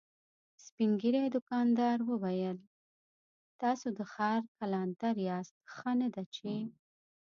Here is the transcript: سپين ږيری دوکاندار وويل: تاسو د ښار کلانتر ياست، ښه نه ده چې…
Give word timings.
سپين 0.65 0.89
ږيری 1.01 1.25
دوکاندار 1.35 1.97
وويل: 2.09 2.57
تاسو 3.61 3.87
د 3.97 3.99
ښار 4.13 4.41
کلانتر 4.57 5.15
ياست، 5.27 5.55
ښه 5.75 5.91
نه 6.01 6.07
ده 6.15 6.23
چې… 6.35 6.51